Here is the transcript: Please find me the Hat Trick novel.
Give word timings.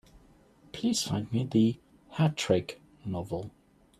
Please 0.71 1.03
find 1.03 1.31
me 1.31 1.43
the 1.43 1.77
Hat 2.13 2.35
Trick 2.35 2.81
novel. 3.05 3.51